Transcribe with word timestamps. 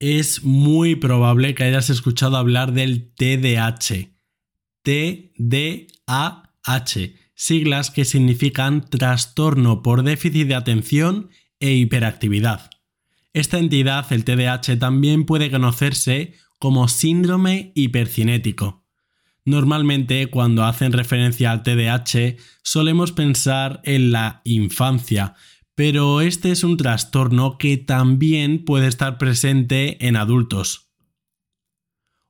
Es 0.00 0.44
muy 0.44 0.96
probable 0.96 1.54
que 1.54 1.64
hayas 1.64 1.90
escuchado 1.90 2.38
hablar 2.38 2.72
del 2.72 3.12
TDAH. 3.14 4.08
TDAH, 4.82 5.90
siglas 7.34 7.90
que 7.90 8.06
significan 8.06 8.88
trastorno 8.88 9.82
por 9.82 10.02
déficit 10.02 10.48
de 10.48 10.54
atención 10.54 11.28
e 11.60 11.72
hiperactividad. 11.72 12.70
Esta 13.34 13.58
entidad, 13.58 14.10
el 14.10 14.24
TDAH, 14.24 14.78
también 14.78 15.26
puede 15.26 15.50
conocerse 15.50 16.32
como 16.58 16.88
síndrome 16.88 17.72
hipercinético. 17.74 18.86
Normalmente 19.44 20.28
cuando 20.28 20.64
hacen 20.64 20.92
referencia 20.92 21.50
al 21.50 21.62
TDAH 21.62 22.36
solemos 22.62 23.12
pensar 23.12 23.82
en 23.84 24.12
la 24.12 24.40
infancia, 24.44 25.34
pero 25.80 26.20
este 26.20 26.50
es 26.50 26.62
un 26.62 26.76
trastorno 26.76 27.56
que 27.56 27.78
también 27.78 28.66
puede 28.66 28.86
estar 28.86 29.16
presente 29.16 30.06
en 30.06 30.16
adultos. 30.16 30.90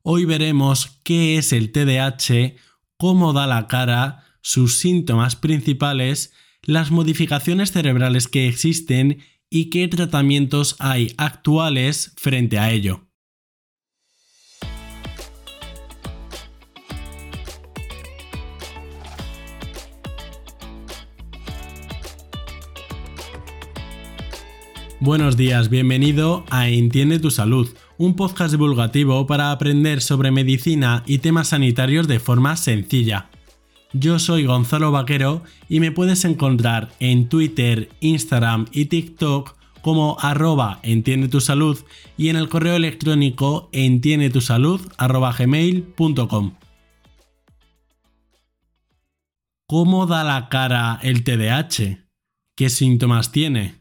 Hoy 0.02 0.25
veremos 0.25 1.01
qué 1.02 1.37
es 1.37 1.52
el 1.52 1.73
TDAH, 1.73 2.55
cómo 2.97 3.33
da 3.33 3.48
la 3.48 3.66
cara, 3.66 4.23
sus 4.41 4.78
síntomas 4.78 5.34
principales, 5.34 6.33
las 6.62 6.92
modificaciones 6.92 7.73
cerebrales 7.73 8.28
que 8.28 8.47
existen 8.47 9.19
y 9.51 9.69
qué 9.69 9.89
tratamientos 9.89 10.77
hay 10.78 11.12
actuales 11.17 12.14
frente 12.19 12.56
a 12.56 12.70
ello. 12.70 13.09
Buenos 25.10 25.34
días, 25.37 25.69
bienvenido 25.70 26.45
a 26.50 26.69
Entiende 26.69 27.19
tu 27.19 27.32
Salud, 27.32 27.69
un 27.98 28.14
podcast 28.14 28.52
divulgativo 28.52 29.27
para 29.27 29.50
aprender 29.50 30.02
sobre 30.02 30.30
medicina 30.30 31.02
y 31.05 31.19
temas 31.19 31.48
sanitarios 31.48 32.06
de 32.06 32.20
forma 32.20 32.56
sencilla. 32.56 33.28
Yo 33.92 34.20
soy 34.20 34.44
Gonzalo 34.44 34.92
Vaquero 34.92 35.42
y 35.69 35.80
me 35.80 35.91
puedes 35.91 36.25
encontrar 36.25 36.91
en 37.00 37.28
Twitter, 37.28 37.89
Instagram 37.98 38.67
y 38.70 38.84
TikTok 38.84 39.56
como 39.83 40.17
arroba 40.20 40.78
entiende 40.84 41.27
tu 41.27 41.41
salud 41.41 41.77
y 42.17 42.28
en 42.28 42.36
el 42.36 42.48
correo 42.48 42.77
electrónico 42.77 43.69
entiendetusalud.gmail.com. 43.72 46.55
¿Cómo 49.67 50.06
da 50.06 50.22
la 50.22 50.48
cara 50.48 51.00
el 51.02 51.24
TDAH? 51.24 51.98
¿Qué 52.55 52.70
síntomas 52.70 53.33
tiene? 53.33 53.80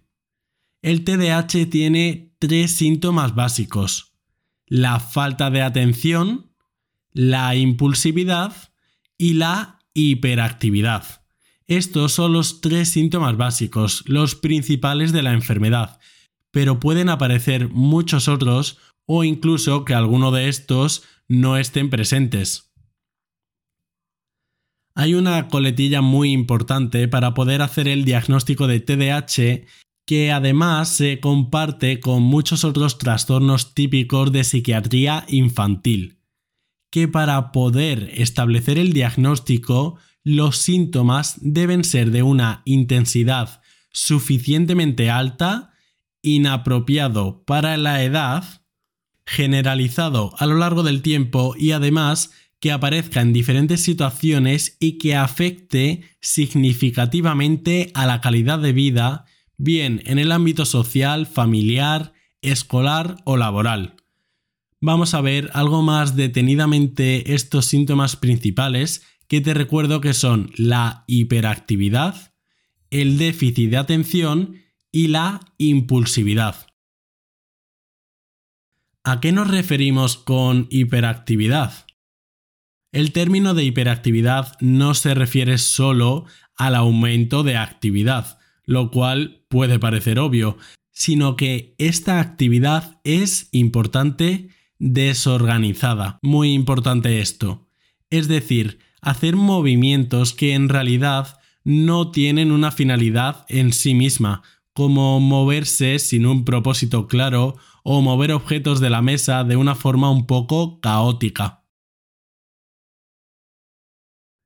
El 0.82 1.04
TDAH 1.04 1.70
tiene 1.70 2.34
tres 2.40 2.72
síntomas 2.72 3.36
básicos. 3.36 4.14
La 4.66 5.02
falta 5.02 5.50
de 5.50 5.62
atención, 5.62 6.54
la 7.12 7.54
impulsividad 7.56 8.54
y 9.18 9.34
la 9.34 9.80
hiperactividad. 9.94 11.26
Estos 11.68 12.14
son 12.14 12.32
los 12.32 12.62
tres 12.62 12.90
síntomas 12.90 13.36
básicos, 13.36 14.04
los 14.08 14.36
principales 14.36 15.12
de 15.12 15.22
la 15.22 15.34
enfermedad, 15.34 16.00
pero 16.52 16.80
pueden 16.80 17.10
aparecer 17.10 17.68
muchos 17.68 18.30
otros 18.30 18.78
o 19.06 19.26
incluso 19.26 19.84
que 19.84 19.94
alguno 19.94 20.32
de 20.32 20.48
estos 20.48 21.04
no 21.28 21.58
estén 21.58 21.90
presentes. 21.90 22.72
Hay 24.96 25.14
una 25.14 25.48
coletilla 25.50 26.02
muy 26.02 26.32
importante 26.32 27.08
para 27.08 27.34
poder 27.34 27.62
hacer 27.62 27.88
el 27.88 28.06
diagnóstico 28.06 28.68
de 28.68 28.80
TDAH 28.80 29.66
que 30.10 30.32
además 30.32 30.90
se 30.90 31.20
comparte 31.20 32.00
con 32.00 32.24
muchos 32.24 32.64
otros 32.64 32.98
trastornos 32.98 33.76
típicos 33.76 34.32
de 34.32 34.44
psiquiatría 34.44 35.24
infantil, 35.28 36.18
que 36.90 37.08
para 37.08 37.52
poder 37.52 38.10
establecer 38.16 38.80
el 38.80 38.92
diagnóstico, 38.92 40.00
los 40.24 40.58
síntomas 40.58 41.36
deben 41.42 41.84
ser 41.84 42.10
de 42.10 42.24
una 42.24 42.64
intensidad 42.66 43.62
suficientemente 43.92 45.12
alta, 45.12 45.74
inapropiado 46.24 47.44
para 47.44 47.78
la 47.78 48.04
edad, 48.04 48.64
generalizado 49.28 50.34
a 50.40 50.48
lo 50.48 50.56
largo 50.56 50.82
del 50.82 51.04
tiempo 51.04 51.54
y 51.56 51.70
además 51.74 52.32
que 52.60 52.72
aparezca 52.72 53.22
en 53.22 53.32
diferentes 53.32 53.84
situaciones 53.84 54.76
y 54.80 54.98
que 54.98 55.16
afecte 55.16 56.02
significativamente 56.20 57.92
a 57.94 58.08
la 58.08 58.22
calidad 58.22 58.58
de 58.58 58.74
vida 58.74 59.28
bien 59.60 60.02
en 60.06 60.18
el 60.18 60.32
ámbito 60.32 60.66
social, 60.66 61.28
familiar, 61.28 62.14
escolar 62.42 63.18
o 63.26 63.38
laboral. 63.38 63.98
Vamos 64.82 65.14
a 65.14 65.22
ver 65.22 65.52
algo 65.54 65.84
más 65.84 66.16
detenidamente 66.16 67.36
estos 67.36 67.66
síntomas 67.66 68.16
principales 68.16 69.06
que 69.28 69.42
te 69.42 69.54
recuerdo 69.54 70.02
que 70.02 70.14
son 70.14 70.52
la 70.56 71.04
hiperactividad, 71.06 72.34
el 72.90 73.18
déficit 73.20 73.70
de 73.70 73.78
atención 73.78 74.56
y 74.92 75.10
la 75.10 75.42
impulsividad. 75.58 76.68
¿A 79.04 79.20
qué 79.20 79.32
nos 79.32 79.50
referimos 79.50 80.18
con 80.18 80.68
hiperactividad? 80.70 81.86
El 82.92 83.12
término 83.12 83.54
de 83.54 83.66
hiperactividad 83.66 84.58
no 84.62 84.94
se 84.94 85.14
refiere 85.14 85.58
solo 85.58 86.26
al 86.56 86.76
aumento 86.76 87.44
de 87.44 87.58
actividad, 87.58 88.39
lo 88.70 88.92
cual 88.92 89.44
puede 89.50 89.80
parecer 89.80 90.20
obvio, 90.20 90.56
sino 90.92 91.36
que 91.36 91.74
esta 91.80 92.20
actividad 92.20 93.02
es 93.04 93.50
importante 93.52 94.50
desorganizada. 94.78 96.20
Muy 96.22 96.54
importante 96.54 97.20
esto. 97.20 97.68
Es 98.12 98.28
decir, 98.28 98.78
hacer 99.02 99.36
movimientos 99.36 100.34
que 100.34 100.54
en 100.54 100.70
realidad 100.70 101.40
no 101.64 102.12
tienen 102.12 102.52
una 102.52 102.70
finalidad 102.70 103.44
en 103.50 103.74
sí 103.74 103.96
misma, 103.96 104.44
como 104.74 105.20
moverse 105.20 105.98
sin 105.98 106.28
un 106.28 106.46
propósito 106.46 107.08
claro 107.08 107.56
o 107.84 108.04
mover 108.04 108.32
objetos 108.32 108.80
de 108.80 108.92
la 108.92 109.02
mesa 109.02 109.44
de 109.44 109.56
una 109.56 109.74
forma 109.74 110.12
un 110.12 110.28
poco 110.28 110.80
caótica. 110.80 111.66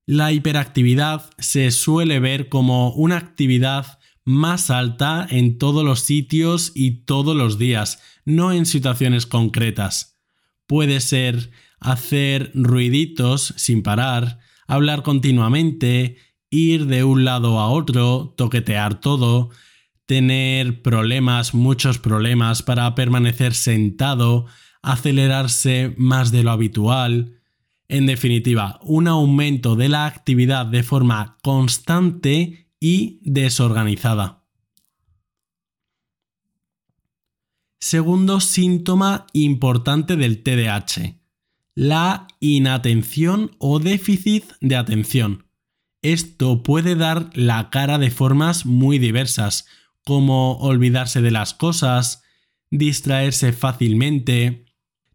La 0.07 0.31
hiperactividad 0.31 1.29
se 1.39 1.71
suele 1.71 2.21
ver 2.21 2.47
como 2.47 2.93
una 2.93 3.17
actividad 3.17 3.99
más 4.25 4.69
alta 4.69 5.27
en 5.29 5.57
todos 5.57 5.83
los 5.83 6.01
sitios 6.01 6.71
y 6.75 7.03
todos 7.05 7.35
los 7.35 7.57
días, 7.57 8.01
no 8.25 8.51
en 8.51 8.65
situaciones 8.65 9.25
concretas. 9.25 10.19
Puede 10.67 11.01
ser 11.01 11.51
hacer 11.79 12.51
ruiditos 12.53 13.53
sin 13.57 13.83
parar, 13.83 14.39
hablar 14.67 15.03
continuamente, 15.03 16.17
ir 16.49 16.85
de 16.85 17.03
un 17.03 17.25
lado 17.25 17.59
a 17.59 17.67
otro, 17.67 18.33
toquetear 18.37 18.99
todo, 19.01 19.49
tener 20.05 20.81
problemas, 20.81 21.53
muchos 21.53 21.97
problemas 21.97 22.61
para 22.61 22.93
permanecer 22.95 23.53
sentado, 23.53 24.45
acelerarse 24.81 25.93
más 25.97 26.31
de 26.31 26.43
lo 26.43 26.51
habitual. 26.51 27.39
En 27.87 28.05
definitiva, 28.05 28.79
un 28.83 29.07
aumento 29.07 29.75
de 29.75 29.89
la 29.89 30.05
actividad 30.05 30.65
de 30.65 30.83
forma 30.83 31.37
constante 31.41 32.62
y 32.83 33.21
desorganizada. 33.23 34.43
Segundo 37.79 38.41
síntoma 38.41 39.25
importante 39.31 40.17
del 40.17 40.43
TDAH, 40.43 41.17
la 41.75 42.27
inatención 42.41 43.55
o 43.57 43.79
déficit 43.79 44.43
de 44.59 44.75
atención. 44.75 45.47
Esto 46.01 46.61
puede 46.61 46.95
dar 46.95 47.29
la 47.35 47.69
cara 47.69 47.99
de 47.99 48.11
formas 48.11 48.65
muy 48.65 48.99
diversas, 48.99 49.65
como 50.03 50.57
olvidarse 50.57 51.21
de 51.21 51.31
las 51.31 51.53
cosas, 51.53 52.23
distraerse 52.69 53.53
fácilmente, 53.53 54.65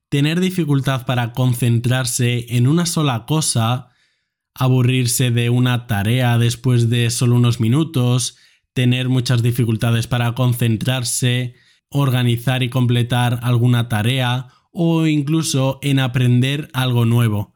tener 0.08 0.40
dificultad 0.40 1.04
para 1.04 1.34
concentrarse 1.34 2.46
en 2.56 2.66
una 2.66 2.86
sola 2.86 3.26
cosa, 3.26 3.90
aburrirse 4.58 5.30
de 5.30 5.50
una 5.50 5.86
tarea 5.86 6.36
después 6.36 6.90
de 6.90 7.10
solo 7.10 7.36
unos 7.36 7.60
minutos, 7.60 8.36
tener 8.74 9.08
muchas 9.08 9.42
dificultades 9.42 10.08
para 10.08 10.34
concentrarse, 10.34 11.54
organizar 11.90 12.62
y 12.62 12.68
completar 12.68 13.38
alguna 13.42 13.88
tarea 13.88 14.48
o 14.72 15.06
incluso 15.06 15.78
en 15.82 16.00
aprender 16.00 16.68
algo 16.72 17.04
nuevo. 17.04 17.54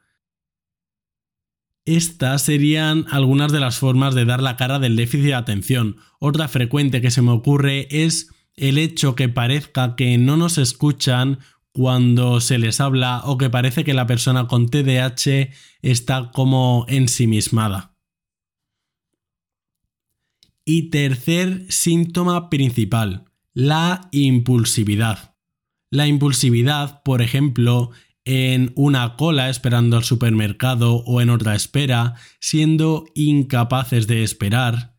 Estas 1.84 2.42
serían 2.42 3.06
algunas 3.10 3.50
de 3.50 3.58
las 3.58 3.78
formas 3.78 4.14
de 4.14 4.24
dar 4.24 4.40
la 4.40 4.56
cara 4.56 4.78
del 4.78 4.94
déficit 4.94 5.26
de 5.26 5.34
atención. 5.34 5.96
Otra 6.20 6.46
frecuente 6.46 7.00
que 7.00 7.10
se 7.10 7.22
me 7.22 7.32
ocurre 7.32 7.88
es 7.90 8.30
el 8.54 8.78
hecho 8.78 9.16
que 9.16 9.28
parezca 9.28 9.96
que 9.96 10.16
no 10.18 10.36
nos 10.36 10.58
escuchan 10.58 11.40
cuando 11.72 12.40
se 12.40 12.58
les 12.58 12.80
habla 12.80 13.22
o 13.24 13.38
que 13.38 13.50
parece 13.50 13.84
que 13.84 13.94
la 13.94 14.06
persona 14.06 14.46
con 14.46 14.68
TDAH 14.68 15.50
está 15.80 16.30
como 16.32 16.84
ensimismada. 16.88 17.96
Y 20.64 20.90
tercer 20.90 21.66
síntoma 21.70 22.48
principal, 22.50 23.24
la 23.52 24.08
impulsividad. 24.12 25.34
La 25.90 26.06
impulsividad, 26.06 27.02
por 27.02 27.20
ejemplo, 27.20 27.90
en 28.24 28.72
una 28.76 29.16
cola 29.16 29.48
esperando 29.48 29.96
al 29.96 30.04
supermercado 30.04 30.96
o 31.04 31.20
en 31.20 31.30
otra 31.30 31.54
espera, 31.54 32.14
siendo 32.38 33.06
incapaces 33.14 34.06
de 34.06 34.22
esperar. 34.22 34.96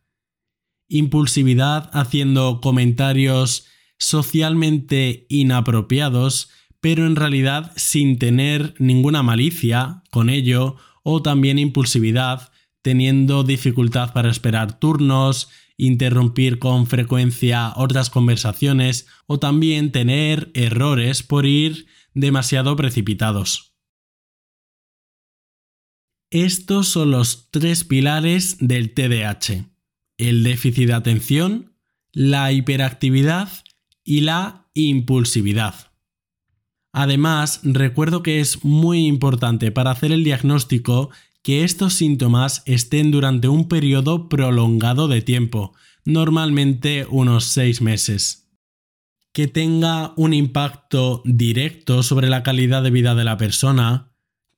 Impulsividad 0.88 1.88
haciendo 1.94 2.60
comentarios 2.60 3.66
socialmente 3.98 5.26
inapropiados, 5.28 6.50
pero 6.84 7.06
en 7.06 7.16
realidad 7.16 7.72
sin 7.76 8.18
tener 8.18 8.74
ninguna 8.78 9.22
malicia 9.22 10.02
con 10.10 10.28
ello, 10.28 10.76
o 11.02 11.22
también 11.22 11.58
impulsividad 11.58 12.52
teniendo 12.82 13.42
dificultad 13.42 14.12
para 14.12 14.30
esperar 14.30 14.78
turnos, 14.78 15.48
interrumpir 15.78 16.58
con 16.58 16.86
frecuencia 16.86 17.72
otras 17.76 18.10
conversaciones 18.10 19.06
o 19.26 19.38
también 19.38 19.92
tener 19.92 20.50
errores 20.52 21.22
por 21.22 21.46
ir 21.46 21.86
demasiado 22.12 22.76
precipitados. 22.76 23.74
Estos 26.30 26.88
son 26.88 27.12
los 27.12 27.50
tres 27.50 27.84
pilares 27.84 28.58
del 28.60 28.92
TDAH, 28.92 29.70
el 30.18 30.44
déficit 30.44 30.88
de 30.88 30.92
atención, 30.92 31.78
la 32.12 32.52
hiperactividad 32.52 33.48
y 34.04 34.20
la 34.20 34.68
impulsividad. 34.74 35.93
Además, 36.96 37.58
recuerdo 37.64 38.22
que 38.22 38.38
es 38.38 38.64
muy 38.64 39.06
importante 39.06 39.72
para 39.72 39.90
hacer 39.90 40.12
el 40.12 40.22
diagnóstico 40.22 41.10
que 41.42 41.64
estos 41.64 41.94
síntomas 41.94 42.62
estén 42.66 43.10
durante 43.10 43.48
un 43.48 43.66
periodo 43.66 44.28
prolongado 44.28 45.08
de 45.08 45.20
tiempo, 45.20 45.74
normalmente 46.04 47.04
unos 47.10 47.46
seis 47.46 47.82
meses. 47.82 48.48
Que 49.32 49.48
tenga 49.48 50.12
un 50.16 50.34
impacto 50.34 51.20
directo 51.24 52.04
sobre 52.04 52.28
la 52.28 52.44
calidad 52.44 52.84
de 52.84 52.92
vida 52.92 53.16
de 53.16 53.24
la 53.24 53.38
persona, 53.38 54.12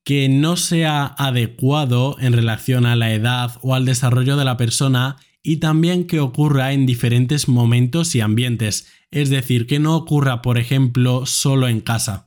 que 0.05 0.29
no 0.29 0.59
sea 0.59 1.07
adecuado 1.07 2.19
en 2.21 2.35
relación 2.35 2.85
a 2.85 2.97
la 2.97 3.15
edad 3.15 3.53
o 3.63 3.75
al 3.75 3.87
desarrollo 3.87 4.37
de 4.37 4.45
la 4.45 4.59
persona 4.59 5.17
y 5.43 5.57
también 5.57 6.07
que 6.07 6.21
ocurra 6.21 6.75
en 6.75 6.85
diferentes 6.85 7.49
momentos 7.49 8.15
y 8.15 8.21
ambientes, 8.21 8.89
es 9.11 9.31
decir, 9.31 9.67
que 9.67 9.79
no 9.79 9.97
ocurra, 9.97 10.43
por 10.43 10.59
ejemplo, 10.59 11.25
solo 11.25 11.67
en 11.67 11.81
casa. 11.81 12.26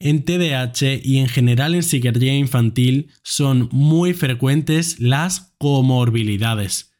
En 0.00 0.24
TDAH 0.24 1.00
y 1.02 1.18
en 1.18 1.28
general 1.28 1.74
en 1.74 1.82
psiquiatría 1.82 2.36
infantil 2.36 3.10
son 3.24 3.68
muy 3.72 4.14
frecuentes 4.14 5.00
las 5.00 5.54
comorbilidades. 5.58 6.92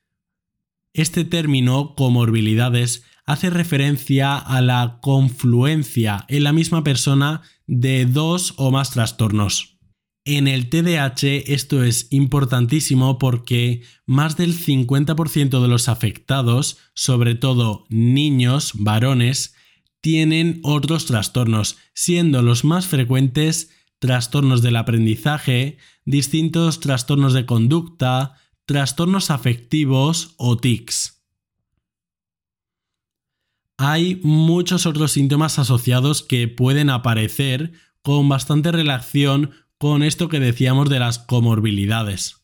Este 0.93 1.25
término 1.25 1.95
comorbilidades 1.95 3.05
hace 3.25 3.51
referencia 3.51 4.37
a 4.37 4.61
la 4.63 4.99
confluencia 5.01 6.25
en 6.29 6.43
la 6.43 6.53
misma 6.53 6.83
persona 6.83 7.43
de 7.67 8.05
dos 8.07 8.55
o 8.57 8.73
más 8.73 8.91
trastornos. 8.91 9.79
En 10.25 10.49
el 10.49 10.69
TDAH 10.69 11.45
esto 11.47 11.85
es 11.85 12.09
importantísimo 12.11 13.19
porque 13.19 13.83
más 14.07 14.37
del 14.37 14.55
50% 14.55 15.63
de 15.63 15.69
los 15.69 15.89
afectados, 15.89 16.79
sobre 16.95 17.35
todo 17.35 17.87
niños, 17.91 18.73
varones, 18.75 19.55
tienen 20.01 20.61
otros 20.63 21.07
trastornos, 21.07 21.77
siendo 21.95 22.43
los 22.43 22.65
más 22.65 22.87
frecuentes 22.87 23.71
trastornos 23.99 24.63
del 24.63 24.77
aprendizaje, 24.77 25.79
distintos 26.05 26.81
trastornos 26.81 27.33
de 27.35 27.47
conducta, 27.47 28.37
trastornos 28.65 29.31
afectivos 29.31 30.35
o 30.37 30.57
tics. 30.57 31.25
Hay 33.77 34.21
muchos 34.25 34.87
otros 34.87 35.13
síntomas 35.13 35.59
asociados 35.59 36.23
que 36.23 36.49
pueden 36.49 36.91
aparecer 36.91 37.73
con 38.03 38.29
bastante 38.29 38.73
relación 38.73 39.53
con 39.79 40.03
esto 40.03 40.29
que 40.29 40.41
decíamos 40.41 40.89
de 40.91 40.99
las 40.99 41.21
comorbilidades. 41.21 42.39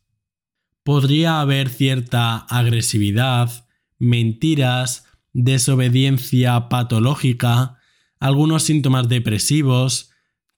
Podría 0.85 1.41
haber 1.41 1.71
cierta 1.71 2.37
agresividad, 2.37 3.67
mentiras, 3.99 5.04
desobediencia 5.35 6.69
patológica, 6.71 7.77
algunos 8.19 8.63
síntomas 8.63 9.09
depresivos, 9.09 10.11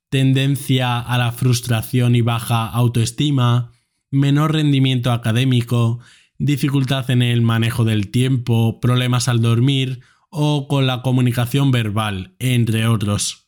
tendencia 0.08 1.00
a 1.00 1.18
la 1.18 1.32
frustración 1.32 2.14
y 2.14 2.20
baja 2.20 2.68
autoestima, 2.68 3.72
menor 4.10 4.52
rendimiento 4.52 5.10
académico, 5.10 5.98
dificultad 6.38 7.10
en 7.10 7.22
el 7.22 7.42
manejo 7.42 7.84
del 7.84 8.10
tiempo, 8.10 8.78
problemas 8.80 9.26
al 9.28 9.40
dormir 9.40 10.00
o 10.30 10.68
con 10.68 10.86
la 10.86 11.02
comunicación 11.02 11.70
verbal, 11.70 12.36
entre 12.38 12.86
otros. 12.86 13.45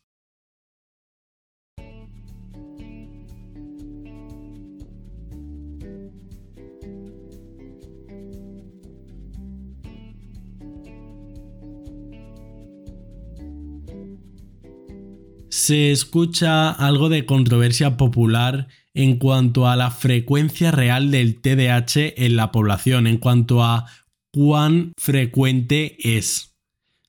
Se 15.59 15.91
escucha 15.91 16.71
algo 16.71 17.09
de 17.09 17.27
controversia 17.27 17.97
popular 17.97 18.69
en 18.95 19.17
cuanto 19.17 19.67
a 19.67 19.75
la 19.75 19.91
frecuencia 19.91 20.71
real 20.71 21.11
del 21.11 21.41
TDAH 21.41 22.15
en 22.17 22.37
la 22.37 22.53
población, 22.53 23.09
en 23.09 23.19
cuanto 23.19 23.65
a 23.65 23.87
cuán 24.33 24.93
frecuente 24.97 25.97
es. 26.17 26.57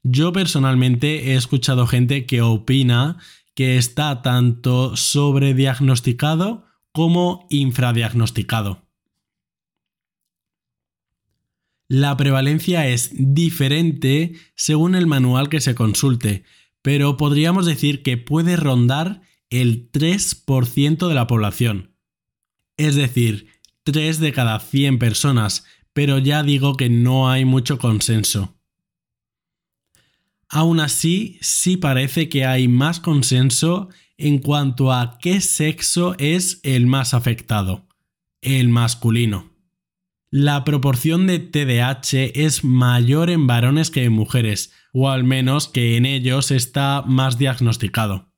Yo 0.01 0.34
personalmente 0.34 1.31
he 1.31 1.36
escuchado 1.36 1.86
gente 1.86 2.25
que 2.25 2.42
opina 2.42 3.18
que 3.54 3.78
está 3.78 4.24
tanto 4.24 4.95
sobrediagnosticado 4.95 6.66
como 6.92 7.45
infradiagnosticado. 7.52 8.81
La 11.88 12.18
prevalencia 12.18 12.88
es 12.88 13.12
diferente 13.13 14.34
según 14.56 14.95
el 14.95 15.06
manual 15.06 15.50
que 15.50 15.62
se 15.62 15.75
consulte, 15.75 16.44
pero 16.81 17.18
podríamos 17.18 17.66
decir 17.66 18.04
que 18.04 18.18
puede 18.18 18.56
rondar 18.56 19.22
el 19.50 19.92
3% 19.92 21.08
de 21.08 21.14
la 21.14 21.28
población. 21.28 21.96
Es 22.78 22.96
decir, 22.96 23.48
3 23.84 24.20
de 24.20 24.31
cada 24.31 24.60
100 24.60 25.00
personas, 25.00 25.66
pero 25.94 26.18
ya 26.18 26.44
digo 26.44 26.78
que 26.78 26.90
no 26.90 27.30
hay 27.30 27.46
mucho 27.46 27.78
consenso. 27.80 28.56
Aún 30.48 30.80
así, 30.80 31.38
sí 31.42 31.78
parece 31.78 32.30
que 32.30 32.46
hay 32.46 32.68
más 32.68 33.00
consenso 33.00 33.90
en 34.18 34.40
cuanto 34.40 34.92
a 34.92 35.18
qué 35.19 35.42
sexo 35.42 36.16
es 36.18 36.59
el 36.64 36.88
más 36.88 37.14
afectado, 37.14 37.88
el 38.42 38.69
masculino. 38.69 39.52
La 40.31 40.64
proporción 40.64 41.26
de 41.26 41.40
TDAH 41.40 42.31
es 42.36 42.64
mayor 42.64 43.30
en 43.30 43.48
varones 43.48 43.90
que 43.90 44.04
en 44.04 44.14
mujeres, 44.14 44.71
o 44.94 45.10
al 45.10 45.24
menos 45.24 45.68
que 45.68 45.98
en 45.98 46.06
ellos 46.06 46.52
está 46.52 47.04
más 47.06 47.38
diagnosticado. 47.38 48.30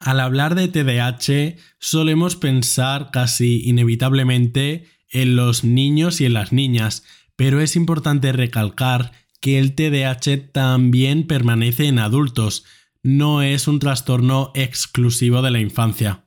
Al 0.00 0.20
hablar 0.20 0.54
de 0.54 0.68
TDAH 0.68 1.56
solemos 1.80 2.36
pensar 2.36 3.10
casi 3.10 3.68
inevitablemente 3.68 4.86
en 5.10 5.36
los 5.36 5.64
niños 5.64 6.20
y 6.20 6.26
en 6.26 6.34
las 6.34 6.52
niñas, 6.52 7.04
pero 7.36 7.60
es 7.60 7.76
importante 7.76 8.32
recalcar 8.32 9.12
que 9.40 9.58
el 9.58 9.74
TDAH 9.74 10.52
también 10.52 11.26
permanece 11.26 11.86
en 11.86 11.98
adultos, 11.98 12.64
no 13.02 13.42
es 13.42 13.68
un 13.68 13.78
trastorno 13.78 14.52
exclusivo 14.54 15.42
de 15.42 15.50
la 15.50 15.60
infancia. 15.60 16.24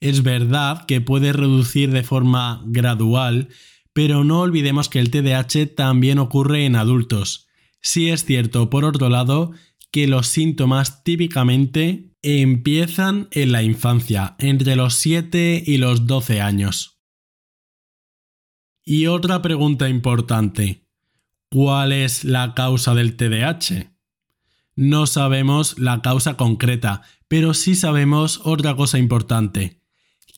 Es 0.00 0.22
verdad 0.22 0.84
que 0.86 1.00
puede 1.00 1.32
reducir 1.32 1.90
de 1.90 2.02
forma 2.02 2.62
gradual, 2.66 3.48
pero 3.96 4.24
no 4.24 4.40
olvidemos 4.40 4.90
que 4.90 4.98
el 4.98 5.10
TDAH 5.10 5.74
también 5.74 6.18
ocurre 6.18 6.66
en 6.66 6.76
adultos. 6.76 7.48
Sí 7.80 8.10
es 8.10 8.26
cierto, 8.26 8.68
por 8.68 8.84
otro 8.84 9.08
lado, 9.08 9.52
que 9.90 10.06
los 10.06 10.26
síntomas 10.26 11.02
típicamente 11.02 12.12
empiezan 12.20 13.26
en 13.30 13.52
la 13.52 13.62
infancia, 13.62 14.36
entre 14.38 14.76
los 14.76 14.96
7 14.96 15.62
y 15.66 15.78
los 15.78 16.06
12 16.06 16.42
años. 16.42 17.00
Y 18.84 19.06
otra 19.06 19.40
pregunta 19.40 19.88
importante. 19.88 20.86
¿Cuál 21.50 21.92
es 21.92 22.22
la 22.22 22.52
causa 22.52 22.94
del 22.94 23.16
TDAH? 23.16 23.94
No 24.74 25.06
sabemos 25.06 25.78
la 25.78 26.02
causa 26.02 26.36
concreta, 26.36 27.00
pero 27.28 27.54
sí 27.54 27.74
sabemos 27.74 28.42
otra 28.44 28.76
cosa 28.76 28.98
importante, 28.98 29.80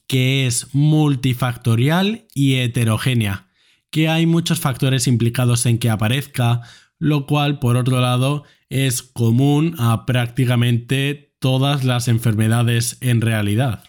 que 0.06 0.46
es 0.46 0.72
multifactorial 0.76 2.28
y 2.36 2.54
heterogénea 2.54 3.47
que 3.90 4.08
hay 4.08 4.26
muchos 4.26 4.60
factores 4.60 5.06
implicados 5.06 5.66
en 5.66 5.78
que 5.78 5.90
aparezca, 5.90 6.62
lo 6.98 7.26
cual 7.26 7.58
por 7.58 7.76
otro 7.76 8.00
lado 8.00 8.44
es 8.68 9.02
común 9.02 9.74
a 9.78 10.06
prácticamente 10.06 11.34
todas 11.38 11.84
las 11.84 12.08
enfermedades 12.08 12.98
en 13.00 13.20
realidad. 13.20 13.84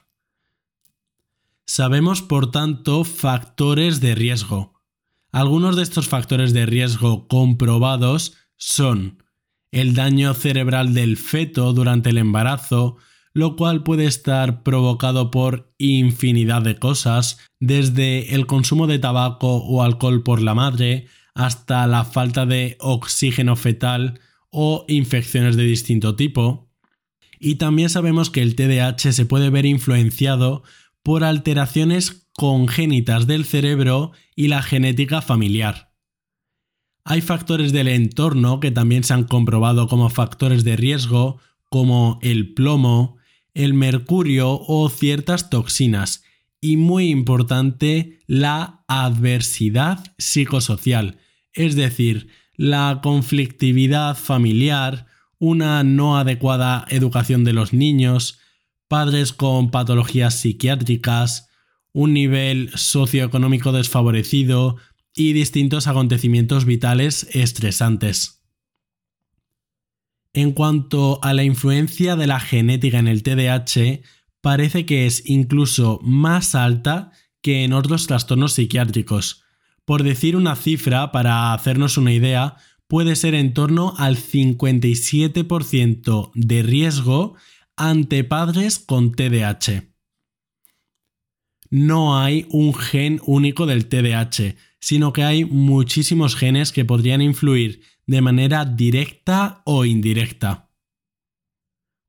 Sabemos 1.65 2.21
por 2.21 2.51
tanto 2.51 3.03
factores 3.03 4.01
de 4.01 4.15
riesgo. 4.15 4.73
Algunos 5.31 5.75
de 5.75 5.83
estos 5.83 6.07
factores 6.07 6.53
de 6.53 6.65
riesgo 6.65 7.27
comprobados 7.27 8.37
son 8.55 9.23
el 9.71 9.93
daño 9.93 10.33
cerebral 10.33 10.93
del 10.93 11.17
feto 11.17 11.73
durante 11.73 12.09
el 12.09 12.17
embarazo, 12.17 12.97
lo 13.39 13.55
cual 13.55 13.83
puede 13.83 14.05
estar 14.05 14.63
provocado 14.63 15.31
por 15.31 15.73
infinidad 15.77 16.61
de 16.61 16.77
cosas, 16.77 17.39
desde 17.59 18.35
el 18.35 18.45
consumo 18.45 18.85
de 18.85 18.99
tabaco 18.99 19.57
o 19.57 19.81
alcohol 19.81 20.23
por 20.23 20.41
la 20.41 20.53
madre, 20.53 21.07
hasta 21.33 21.87
la 21.87 22.03
falta 22.03 22.45
de 22.45 22.75
oxígeno 22.79 23.55
fetal 23.55 24.19
o 24.51 24.85
infecciones 24.87 25.55
de 25.55 25.63
distinto 25.63 26.15
tipo. 26.15 26.69
Y 27.39 27.55
también 27.55 27.89
sabemos 27.89 28.29
que 28.29 28.41
el 28.41 28.55
TDAH 28.55 29.13
se 29.13 29.25
puede 29.25 29.49
ver 29.49 29.65
influenciado 29.65 30.63
por 31.01 31.23
alteraciones 31.23 32.27
congénitas 32.33 33.25
del 33.25 33.45
cerebro 33.45 34.11
y 34.35 34.49
la 34.49 34.61
genética 34.61 35.21
familiar. 35.21 35.93
Hay 37.05 37.21
factores 37.21 37.71
del 37.71 37.87
entorno 37.87 38.59
que 38.59 38.71
también 38.71 39.03
se 39.03 39.13
han 39.13 39.23
comprobado 39.23 39.87
como 39.87 40.09
factores 40.09 40.63
de 40.63 40.75
riesgo, 40.75 41.39
como 41.69 42.19
el 42.21 42.53
plomo, 42.53 43.18
el 43.53 43.73
mercurio 43.73 44.59
o 44.59 44.89
ciertas 44.89 45.49
toxinas, 45.49 46.23
y 46.61 46.77
muy 46.77 47.09
importante, 47.09 48.19
la 48.27 48.83
adversidad 48.87 50.13
psicosocial, 50.17 51.19
es 51.53 51.75
decir, 51.75 52.29
la 52.55 52.99
conflictividad 53.01 54.17
familiar, 54.17 55.07
una 55.39 55.83
no 55.83 56.17
adecuada 56.17 56.85
educación 56.89 57.45
de 57.45 57.53
los 57.53 57.71
niños, 57.71 58.39
padres 58.89 59.31
con 59.31 59.71
patologías 59.71 60.35
psiquiátricas, 60.35 61.49
un 61.93 62.13
nivel 62.13 62.71
socioeconómico 62.75 63.71
desfavorecido 63.71 64.77
y 65.15 65.33
distintos 65.33 65.87
acontecimientos 65.87 66.65
vitales 66.65 67.27
estresantes. 67.33 68.38
En 70.33 70.51
cuanto 70.51 71.19
a 71.23 71.33
la 71.33 71.43
influencia 71.43 72.15
de 72.15 72.27
la 72.27 72.39
genética 72.39 72.99
en 72.99 73.07
el 73.07 73.23
TDAH, 73.23 74.01
parece 74.41 74.85
que 74.85 75.05
es 75.05 75.23
incluso 75.25 75.99
más 76.03 76.55
alta 76.55 77.11
que 77.41 77.63
en 77.63 77.73
otros 77.73 78.07
trastornos 78.07 78.53
psiquiátricos. 78.53 79.43
Por 79.85 80.03
decir 80.03 80.35
una 80.35 80.55
cifra, 80.55 81.11
para 81.11 81.53
hacernos 81.53 81.97
una 81.97 82.13
idea, 82.13 82.57
puede 82.87 83.15
ser 83.15 83.33
en 83.33 83.53
torno 83.53 83.93
al 83.97 84.17
57% 84.17 86.31
de 86.35 86.63
riesgo 86.63 87.35
ante 87.75 88.23
padres 88.23 88.79
con 88.79 89.13
TDAH. 89.13 89.89
No 91.71 92.19
hay 92.19 92.47
un 92.49 92.73
gen 92.73 93.21
único 93.25 93.65
del 93.65 93.87
TDAH, 93.87 94.55
sino 94.79 95.13
que 95.13 95.23
hay 95.23 95.45
muchísimos 95.45 96.35
genes 96.35 96.71
que 96.71 96.85
podrían 96.85 97.21
influir 97.21 97.81
de 98.05 98.21
manera 98.21 98.65
directa 98.65 99.61
o 99.65 99.85
indirecta. 99.85 100.69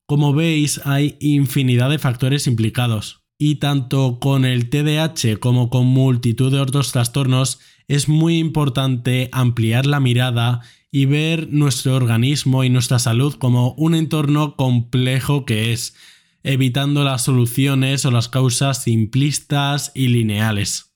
Como 0.06 0.32
veis, 0.32 0.80
hay 0.84 1.16
infinidad 1.20 1.90
de 1.90 1.98
factores 1.98 2.46
implicados, 2.46 3.22
y 3.38 3.56
tanto 3.56 4.18
con 4.18 4.44
el 4.44 4.68
TDAH 4.68 5.38
como 5.38 5.70
con 5.70 5.86
multitud 5.86 6.50
de 6.52 6.60
otros 6.60 6.92
trastornos 6.92 7.60
es 7.88 8.08
muy 8.08 8.38
importante 8.38 9.28
ampliar 9.32 9.86
la 9.86 10.00
mirada 10.00 10.60
y 10.92 11.06
ver 11.06 11.48
nuestro 11.52 11.94
organismo 11.94 12.64
y 12.64 12.70
nuestra 12.70 12.98
salud 12.98 13.34
como 13.34 13.72
un 13.74 13.94
entorno 13.94 14.56
complejo 14.56 15.44
que 15.44 15.72
es, 15.72 15.94
evitando 16.42 17.04
las 17.04 17.22
soluciones 17.24 18.04
o 18.04 18.10
las 18.10 18.28
causas 18.28 18.82
simplistas 18.82 19.92
y 19.94 20.08
lineales. 20.08 20.89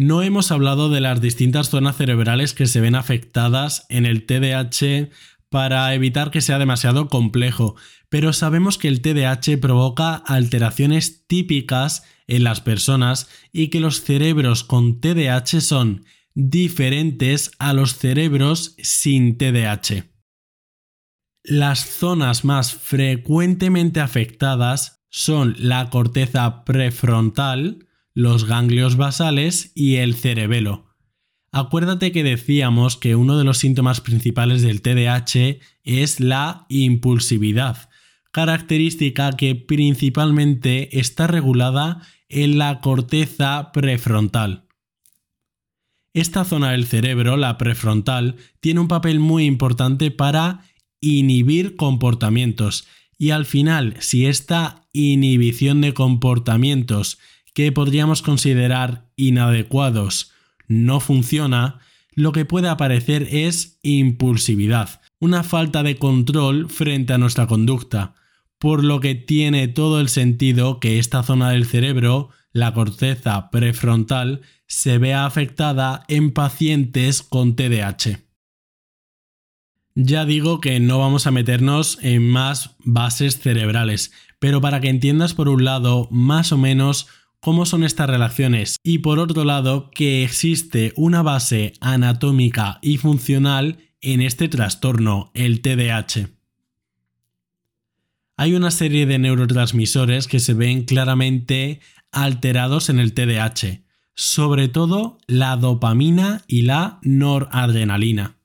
No 0.00 0.22
hemos 0.22 0.52
hablado 0.52 0.90
de 0.90 1.00
las 1.00 1.20
distintas 1.20 1.70
zonas 1.70 1.96
cerebrales 1.96 2.54
que 2.54 2.68
se 2.68 2.80
ven 2.80 2.94
afectadas 2.94 3.84
en 3.88 4.06
el 4.06 4.26
TDAH 4.26 5.10
para 5.48 5.92
evitar 5.92 6.30
que 6.30 6.40
sea 6.40 6.60
demasiado 6.60 7.08
complejo, 7.08 7.74
pero 8.08 8.32
sabemos 8.32 8.78
que 8.78 8.86
el 8.86 9.00
TDAH 9.02 9.58
provoca 9.60 10.14
alteraciones 10.14 11.26
típicas 11.26 12.04
en 12.28 12.44
las 12.44 12.60
personas 12.60 13.28
y 13.52 13.70
que 13.70 13.80
los 13.80 14.00
cerebros 14.00 14.62
con 14.62 15.00
TDAH 15.00 15.60
son 15.60 16.04
diferentes 16.32 17.50
a 17.58 17.72
los 17.72 17.96
cerebros 17.96 18.76
sin 18.80 19.36
TDAH. 19.36 20.04
Las 21.42 21.80
zonas 21.80 22.44
más 22.44 22.72
frecuentemente 22.72 23.98
afectadas 23.98 25.02
son 25.10 25.56
la 25.58 25.90
corteza 25.90 26.64
prefrontal, 26.64 27.87
los 28.18 28.46
ganglios 28.46 28.96
basales 28.96 29.70
y 29.76 29.94
el 29.98 30.16
cerebelo. 30.16 30.86
Acuérdate 31.52 32.10
que 32.10 32.24
decíamos 32.24 32.96
que 32.96 33.14
uno 33.14 33.38
de 33.38 33.44
los 33.44 33.58
síntomas 33.58 34.00
principales 34.00 34.60
del 34.60 34.82
TDAH 34.82 35.60
es 35.84 36.18
la 36.18 36.66
impulsividad, 36.68 37.88
característica 38.32 39.30
que 39.34 39.54
principalmente 39.54 40.98
está 40.98 41.28
regulada 41.28 42.02
en 42.28 42.58
la 42.58 42.80
corteza 42.80 43.70
prefrontal. 43.72 44.64
Esta 46.12 46.44
zona 46.44 46.72
del 46.72 46.86
cerebro, 46.86 47.36
la 47.36 47.56
prefrontal, 47.56 48.34
tiene 48.58 48.80
un 48.80 48.88
papel 48.88 49.20
muy 49.20 49.44
importante 49.44 50.10
para 50.10 50.64
inhibir 51.00 51.76
comportamientos 51.76 52.88
y 53.16 53.30
al 53.30 53.46
final, 53.46 53.94
si 54.00 54.26
esta 54.26 54.88
inhibición 54.92 55.82
de 55.82 55.94
comportamientos 55.94 57.20
que 57.58 57.72
podríamos 57.72 58.22
considerar 58.22 59.10
inadecuados 59.16 60.30
no 60.68 61.00
funciona, 61.00 61.80
lo 62.12 62.30
que 62.30 62.44
puede 62.44 62.68
aparecer 62.68 63.26
es 63.32 63.80
impulsividad, 63.82 65.00
una 65.18 65.42
falta 65.42 65.82
de 65.82 65.96
control 65.96 66.70
frente 66.70 67.14
a 67.14 67.18
nuestra 67.18 67.48
conducta, 67.48 68.14
por 68.60 68.84
lo 68.84 69.00
que 69.00 69.16
tiene 69.16 69.66
todo 69.66 69.98
el 69.98 70.08
sentido 70.08 70.78
que 70.78 71.00
esta 71.00 71.24
zona 71.24 71.50
del 71.50 71.66
cerebro, 71.66 72.28
la 72.52 72.74
corteza 72.74 73.50
prefrontal, 73.50 74.42
se 74.68 74.98
vea 74.98 75.26
afectada 75.26 76.04
en 76.06 76.30
pacientes 76.30 77.22
con 77.22 77.56
TDAH. 77.56 78.20
Ya 79.96 80.24
digo 80.24 80.60
que 80.60 80.78
no 80.78 81.00
vamos 81.00 81.26
a 81.26 81.32
meternos 81.32 81.98
en 82.02 82.24
más 82.30 82.76
bases 82.84 83.40
cerebrales, 83.40 84.12
pero 84.38 84.60
para 84.60 84.80
que 84.80 84.90
entiendas 84.90 85.34
por 85.34 85.48
un 85.48 85.64
lado 85.64 86.06
más 86.12 86.52
o 86.52 86.56
menos 86.56 87.08
cómo 87.40 87.66
son 87.66 87.84
estas 87.84 88.08
relaciones 88.08 88.76
y 88.82 88.98
por 88.98 89.18
otro 89.18 89.44
lado 89.44 89.90
que 89.90 90.24
existe 90.24 90.92
una 90.96 91.22
base 91.22 91.72
anatómica 91.80 92.78
y 92.82 92.98
funcional 92.98 93.78
en 94.00 94.20
este 94.20 94.48
trastorno, 94.48 95.30
el 95.34 95.60
TDAH. 95.60 96.28
Hay 98.36 98.54
una 98.54 98.70
serie 98.70 99.06
de 99.06 99.18
neurotransmisores 99.18 100.28
que 100.28 100.38
se 100.38 100.54
ven 100.54 100.84
claramente 100.84 101.80
alterados 102.12 102.88
en 102.88 103.00
el 103.00 103.12
TDAH, 103.12 103.82
sobre 104.14 104.68
todo 104.68 105.18
la 105.26 105.56
dopamina 105.56 106.44
y 106.46 106.62
la 106.62 107.00
noradrenalina. 107.02 108.36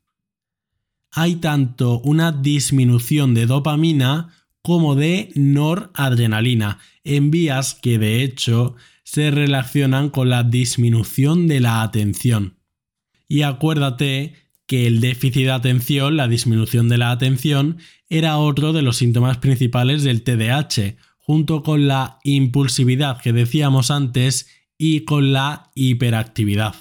Hay 1.11 1.35
tanto 1.35 1.99
una 1.99 2.31
disminución 2.31 3.35
de 3.35 3.45
dopamina 3.45 4.29
como 4.63 4.95
de 4.95 5.31
noradrenalina, 5.35 6.79
en 7.03 7.31
vías 7.31 7.75
que 7.75 7.97
de 7.97 8.23
hecho 8.23 8.75
se 9.03 9.31
relacionan 9.31 10.09
con 10.09 10.29
la 10.29 10.43
disminución 10.43 11.47
de 11.47 11.59
la 11.59 11.81
atención. 11.81 12.57
Y 13.27 13.41
acuérdate 13.41 14.33
que 14.67 14.87
el 14.87 15.01
déficit 15.01 15.45
de 15.45 15.51
atención, 15.51 16.17
la 16.17 16.27
disminución 16.27 16.89
de 16.89 16.97
la 16.97 17.11
atención, 17.11 17.77
era 18.09 18.37
otro 18.37 18.73
de 18.73 18.81
los 18.81 18.97
síntomas 18.97 19.37
principales 19.37 20.03
del 20.03 20.23
TDAH, 20.23 20.95
junto 21.17 21.63
con 21.63 21.87
la 21.87 22.19
impulsividad 22.23 23.21
que 23.21 23.33
decíamos 23.33 23.91
antes 23.91 24.47
y 24.77 25.01
con 25.01 25.33
la 25.33 25.71
hiperactividad. 25.75 26.75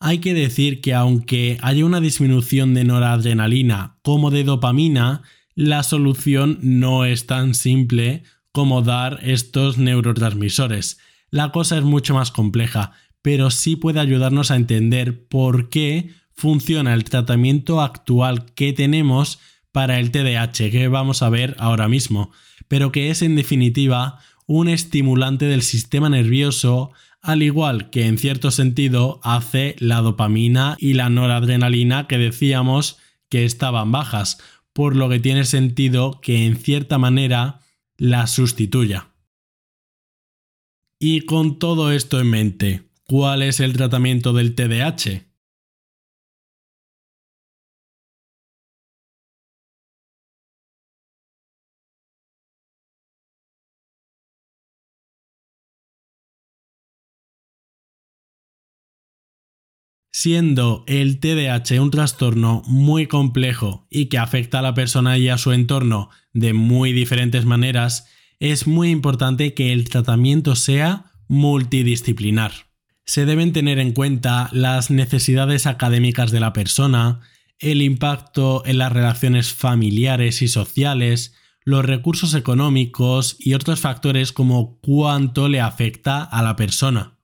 Hay 0.00 0.18
que 0.18 0.32
decir 0.32 0.80
que 0.80 0.94
aunque 0.94 1.58
haya 1.60 1.84
una 1.84 2.00
disminución 2.00 2.72
de 2.74 2.84
noradrenalina 2.84 3.98
como 4.02 4.30
de 4.30 4.44
dopamina, 4.44 5.22
la 5.54 5.82
solución 5.82 6.58
no 6.62 7.04
es 7.04 7.26
tan 7.26 7.54
simple 7.54 8.22
como 8.52 8.82
dar 8.82 9.20
estos 9.22 9.78
neurotransmisores. 9.78 10.98
La 11.30 11.52
cosa 11.52 11.78
es 11.78 11.84
mucho 11.84 12.14
más 12.14 12.30
compleja, 12.30 12.92
pero 13.22 13.50
sí 13.50 13.76
puede 13.76 14.00
ayudarnos 14.00 14.50
a 14.50 14.56
entender 14.56 15.26
por 15.28 15.68
qué 15.68 16.10
funciona 16.34 16.94
el 16.94 17.04
tratamiento 17.04 17.80
actual 17.80 18.46
que 18.54 18.72
tenemos 18.72 19.40
para 19.72 19.98
el 19.98 20.10
TDAH, 20.10 20.70
que 20.70 20.88
vamos 20.88 21.22
a 21.22 21.28
ver 21.28 21.56
ahora 21.58 21.88
mismo, 21.88 22.30
pero 22.68 22.92
que 22.92 23.10
es 23.10 23.22
en 23.22 23.36
definitiva 23.36 24.18
un 24.46 24.68
estimulante 24.68 25.44
del 25.44 25.62
sistema 25.62 26.08
nervioso, 26.08 26.92
al 27.20 27.42
igual 27.42 27.90
que 27.90 28.06
en 28.06 28.18
cierto 28.18 28.50
sentido 28.50 29.20
hace 29.22 29.76
la 29.78 30.00
dopamina 30.00 30.76
y 30.78 30.94
la 30.94 31.10
noradrenalina 31.10 32.06
que 32.06 32.18
decíamos 32.18 32.98
que 33.28 33.44
estaban 33.44 33.92
bajas, 33.92 34.38
por 34.72 34.96
lo 34.96 35.08
que 35.08 35.18
tiene 35.18 35.44
sentido 35.44 36.20
que 36.22 36.46
en 36.46 36.56
cierta 36.56 36.98
manera 36.98 37.60
la 37.98 38.28
sustituya. 38.28 39.10
Y 41.00 41.22
con 41.22 41.58
todo 41.58 41.92
esto 41.92 42.20
en 42.20 42.30
mente, 42.30 42.88
¿cuál 43.04 43.42
es 43.42 43.60
el 43.60 43.72
tratamiento 43.72 44.32
del 44.32 44.54
TDAH? 44.54 45.27
Siendo 60.20 60.82
el 60.88 61.20
TDAH 61.20 61.80
un 61.80 61.92
trastorno 61.92 62.64
muy 62.66 63.06
complejo 63.06 63.86
y 63.88 64.06
que 64.06 64.18
afecta 64.18 64.58
a 64.58 64.62
la 64.62 64.74
persona 64.74 65.16
y 65.16 65.28
a 65.28 65.38
su 65.38 65.52
entorno 65.52 66.10
de 66.32 66.54
muy 66.54 66.92
diferentes 66.92 67.44
maneras, 67.44 68.08
es 68.40 68.66
muy 68.66 68.90
importante 68.90 69.54
que 69.54 69.72
el 69.72 69.88
tratamiento 69.88 70.56
sea 70.56 71.12
multidisciplinar. 71.28 72.50
Se 73.06 73.26
deben 73.26 73.52
tener 73.52 73.78
en 73.78 73.92
cuenta 73.92 74.48
las 74.50 74.90
necesidades 74.90 75.68
académicas 75.68 76.32
de 76.32 76.40
la 76.40 76.52
persona, 76.52 77.20
el 77.60 77.80
impacto 77.80 78.64
en 78.66 78.78
las 78.78 78.92
relaciones 78.92 79.52
familiares 79.52 80.42
y 80.42 80.48
sociales, 80.48 81.36
los 81.64 81.84
recursos 81.84 82.34
económicos 82.34 83.36
y 83.38 83.54
otros 83.54 83.78
factores 83.78 84.32
como 84.32 84.80
cuánto 84.80 85.48
le 85.48 85.60
afecta 85.60 86.24
a 86.24 86.42
la 86.42 86.56
persona. 86.56 87.17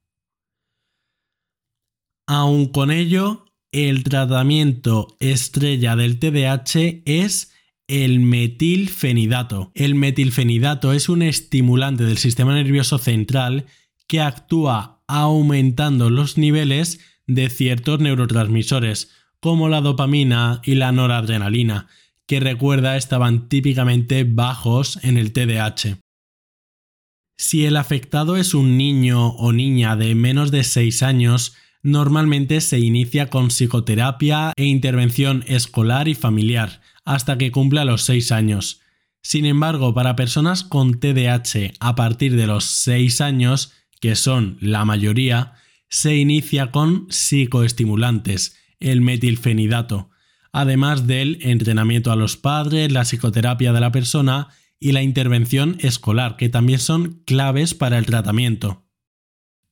Aun 2.27 2.67
con 2.67 2.91
ello, 2.91 3.45
el 3.71 4.03
tratamiento 4.05 5.17
estrella 5.21 5.97
del 5.97 6.19
TDAH 6.19 7.03
es 7.05 7.53
el 7.87 8.21
metilfenidato. 8.21 9.73
El 9.75 9.95
metilfenidato 9.95 10.93
es 10.95 11.09
un 11.09 11.23
estimulante 11.23 12.05
del 12.05 12.17
sistema 12.17 12.55
nervioso 12.55 12.99
central 12.99 13.67
que 14.07 14.21
actúa 14.21 15.03
aumentando 15.07 16.09
los 16.09 16.39
niveles 16.39 17.01
de 17.27 17.51
ciertos 17.51 18.01
neurotransmisores, 18.01 19.11
como 19.41 19.69
la 19.69 19.83
dopamina 19.83 20.63
y 20.65 20.77
la 20.77 20.93
noradrenalina, 20.93 21.89
que 22.27 22.41
recuerda 22.41 22.97
estaban 22.97 23.49
típicamente 23.51 24.25
bajos 24.25 24.99
en 25.03 25.19
el 25.19 25.33
TDAH. 25.33 25.99
Si 27.37 27.67
el 27.67 27.77
afectado 27.77 28.37
es 28.37 28.55
un 28.55 28.79
niño 28.79 29.29
o 29.29 29.53
niña 29.53 29.97
de 29.97 30.15
menos 30.15 30.51
de 30.51 30.65
6 30.65 31.03
años, 31.03 31.55
normalmente 31.85 32.63
se 32.63 32.81
inicia 32.81 33.29
con 33.29 33.49
psicoterapia 33.49 34.55
e 34.57 34.65
intervención 34.65 35.45
escolar 35.47 36.09
y 36.09 36.15
familiar 36.15 36.81
hasta 37.05 37.39
que 37.39 37.53
cumpla 37.53 37.85
los 37.85 38.03
6 38.03 38.33
años. 38.33 38.81
Sin 39.23 39.45
embargo, 39.45 39.95
para 39.95 40.17
personas 40.17 40.65
con 40.65 40.99
TDAH 40.99 41.75
a 41.79 41.95
partir 41.95 42.37
de 42.37 42.47
los 42.47 42.65
6 42.65 43.21
años, 43.21 43.73
que 44.01 44.17
son 44.17 44.57
la 44.61 44.85
mayoría, 44.87 45.53
se 45.89 46.17
inicia 46.17 46.71
con 46.71 47.07
psicoestimulantes, 47.11 48.57
el 48.81 49.03
metilfenidato, 49.03 50.11
además 50.53 51.07
del 51.07 51.39
entrenamiento 51.43 52.11
a 52.13 52.17
los 52.17 52.39
padres, 52.39 52.91
la 52.93 53.05
psicoterapia 53.05 53.75
de 53.75 53.81
la 53.81 53.93
persona 53.93 54.49
y 54.81 54.93
la 54.93 55.03
intervención 55.03 55.77
escolar, 55.81 56.37
que 56.37 56.49
también 56.49 56.79
son 56.79 57.23
claves 57.27 57.75
para 57.75 57.99
el 57.99 58.07
tratamiento. 58.07 58.84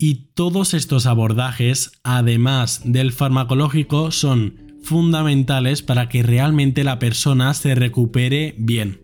Y 0.04 0.32
todos 0.35 0.75
estos 0.75 1.06
abordajes, 1.06 1.92
además 2.02 2.80
del 2.85 3.12
farmacológico, 3.12 4.11
son 4.11 4.75
fundamentales 4.82 5.82
para 5.82 6.09
que 6.09 6.25
realmente 6.25 6.82
la 6.82 6.99
persona 6.99 7.54
se 7.54 7.76
recupere 7.76 8.56
bien. 8.59 9.00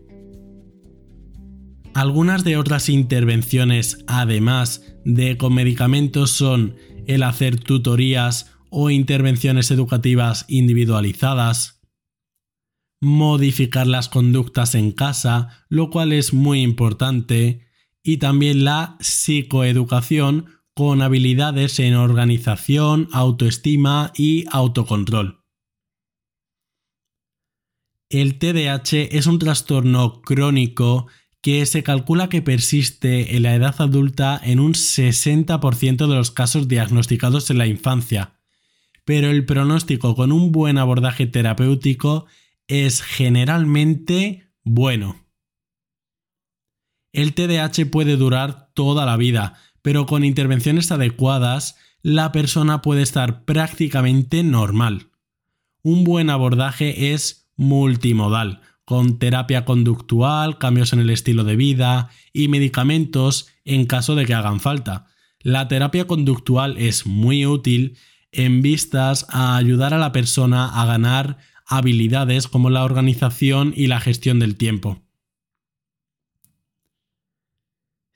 Algunas 1.93 2.43
de 2.43 2.57
otras 2.57 2.89
intervenciones, 2.89 4.03
además 4.07 4.93
de 5.05 5.37
con 5.37 5.53
medicamentos, 5.53 6.31
son 6.31 6.75
el 7.07 7.23
hacer 7.23 7.57
tutorías 7.61 8.51
o 8.69 8.89
intervenciones 8.89 9.71
educativas 9.71 10.43
individualizadas, 10.49 11.81
modificar 12.99 13.87
las 13.87 14.09
conductas 14.09 14.75
en 14.75 14.91
casa, 14.91 15.63
lo 15.69 15.91
cual 15.91 16.11
es 16.11 16.33
muy 16.33 16.61
importante, 16.61 17.69
y 18.03 18.17
también 18.17 18.65
la 18.65 18.97
psicoeducación 18.99 20.58
con 20.79 21.01
habilidades 21.01 21.77
en 21.79 21.93
organización, 21.93 23.09
autoestima 23.11 24.13
y 24.15 24.45
autocontrol. 24.49 25.43
El 28.09 28.39
TDAH 28.39 29.09
es 29.11 29.27
un 29.27 29.39
trastorno 29.39 30.21
crónico 30.21 31.07
que 31.41 31.65
se 31.65 31.83
calcula 31.83 32.29
que 32.29 32.41
persiste 32.41 33.35
en 33.35 33.43
la 33.43 33.55
edad 33.55 33.75
adulta 33.79 34.39
en 34.41 34.61
un 34.61 34.71
60% 34.71 36.07
de 36.07 36.15
los 36.15 36.31
casos 36.31 36.69
diagnosticados 36.69 37.49
en 37.49 37.57
la 37.57 37.67
infancia, 37.67 38.39
pero 39.03 39.29
el 39.29 39.45
pronóstico 39.45 40.15
con 40.15 40.31
un 40.31 40.53
buen 40.53 40.77
abordaje 40.77 41.27
terapéutico 41.27 42.25
es 42.67 43.01
generalmente 43.01 44.49
bueno. 44.63 45.27
El 47.11 47.33
TDAH 47.33 47.87
puede 47.91 48.15
durar 48.15 48.69
toda 48.73 49.05
la 49.05 49.17
vida, 49.17 49.57
pero 49.81 50.05
con 50.05 50.23
intervenciones 50.23 50.91
adecuadas 50.91 51.77
la 52.01 52.31
persona 52.31 52.81
puede 52.81 53.01
estar 53.01 53.43
prácticamente 53.45 54.43
normal. 54.43 55.07
Un 55.81 56.03
buen 56.03 56.29
abordaje 56.29 57.13
es 57.13 57.49
multimodal, 57.55 58.61
con 58.85 59.19
terapia 59.19 59.65
conductual, 59.65 60.57
cambios 60.57 60.93
en 60.93 60.99
el 60.99 61.09
estilo 61.09 61.43
de 61.43 61.55
vida 61.55 62.09
y 62.33 62.47
medicamentos 62.47 63.47
en 63.65 63.85
caso 63.85 64.15
de 64.15 64.25
que 64.25 64.33
hagan 64.33 64.59
falta. 64.59 65.07
La 65.41 65.67
terapia 65.67 66.07
conductual 66.07 66.77
es 66.77 67.05
muy 67.05 67.45
útil 67.45 67.97
en 68.31 68.61
vistas 68.61 69.25
a 69.29 69.57
ayudar 69.57 69.93
a 69.93 69.97
la 69.99 70.11
persona 70.11 70.67
a 70.67 70.85
ganar 70.85 71.37
habilidades 71.65 72.47
como 72.47 72.69
la 72.69 72.83
organización 72.83 73.73
y 73.75 73.87
la 73.87 73.99
gestión 73.99 74.39
del 74.39 74.55
tiempo. 74.55 75.01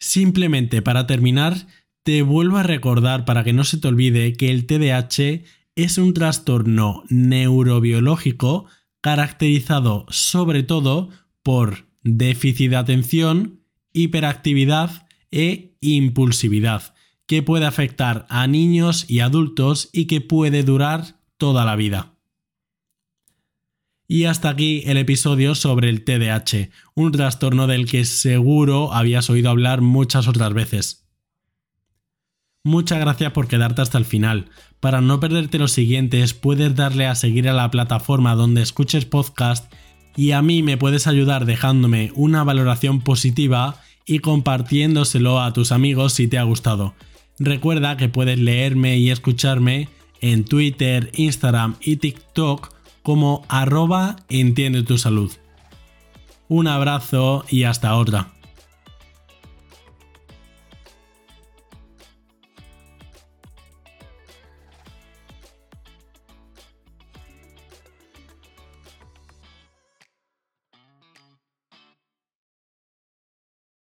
Simplemente 0.04 0.82
para 0.82 1.08
terminar, 1.08 1.66
te 2.04 2.24
vuelvo 2.24 2.58
a 2.58 2.64
recordar 2.64 3.24
para 3.24 3.46
que 3.46 3.54
no 3.54 3.64
se 3.64 3.78
te 3.78 3.88
olvide 3.88 4.34
que 4.34 4.52
el 4.52 4.66
TDAH 4.66 5.46
es 5.78 5.98
un 5.98 6.14
trastorno 6.14 7.06
neurobiológico 7.08 8.66
caracterizado 9.00 10.06
sobre 10.10 10.62
todo 10.62 11.08
por 11.42 11.88
déficit 12.02 12.72
de 12.72 12.76
atención, 12.76 13.62
hiperactividad 13.94 15.08
e 15.32 15.78
impulsividad, 15.80 16.94
que 17.26 17.42
puede 17.42 17.66
afectar 17.66 18.26
a 18.30 18.46
niños 18.46 19.06
y 19.10 19.22
adultos 19.22 19.90
y 19.94 20.08
que 20.08 20.20
puede 20.20 20.64
durar 20.64 21.22
toda 21.38 21.64
la 21.64 21.78
vida. 21.78 22.13
Y 24.08 24.26
hasta 24.26 24.50
aquí 24.50 24.84
el 24.86 24.98
episodio 24.98 25.56
sobre 25.56 25.90
el 25.90 26.04
TDAH, 26.04 26.70
un 26.96 27.12
trastorno 27.12 27.68
del 27.68 27.86
que 27.86 28.06
seguro 28.06 28.94
habías 28.94 29.30
oído 29.30 29.50
hablar 29.50 29.82
muchas 29.82 30.28
otras 30.28 30.54
veces. 30.54 31.08
Muchas 32.66 33.00
gracias 33.00 33.32
por 33.34 33.48
quedarte 33.48 33.82
hasta 33.82 33.98
el 33.98 34.06
final. 34.06 34.50
Para 34.80 35.02
no 35.02 35.20
perderte 35.20 35.60
los 35.60 35.72
siguientes, 35.72 36.34
puedes 36.34 36.76
darle 36.76 37.08
a 37.08 37.16
seguir 37.16 37.50
a 37.50 37.54
la 37.54 37.72
plataforma 37.72 38.36
donde 38.36 38.62
escuches 38.62 39.06
podcast 39.06 39.74
y 40.16 40.32
a 40.32 40.42
mí 40.42 40.64
me 40.64 40.78
puedes 40.78 41.08
ayudar 41.08 41.46
dejándome 41.46 42.12
una 42.16 42.44
valoración 42.44 43.02
positiva 43.02 43.82
y 44.06 44.20
compartiéndoselo 44.20 45.42
a 45.42 45.54
tus 45.54 45.72
amigos 45.72 46.14
si 46.14 46.28
te 46.28 46.38
ha 46.38 46.44
gustado. 46.44 46.94
Recuerda 47.40 47.98
que 47.98 48.10
puedes 48.10 48.40
leerme 48.40 48.98
y 48.98 49.10
escucharme 49.10 49.90
en 50.22 50.46
Twitter, 50.46 51.12
Instagram 51.16 51.76
y 51.82 51.98
TikTok 51.98 52.73
como 53.04 53.44
arroba 53.50 54.16
entiende 54.30 54.84
tu 54.84 54.98
salud. 54.98 55.32
Un 56.48 56.68
abrazo 56.68 57.46
y 57.50 57.64
hasta 57.64 57.96
otra. 57.96 58.33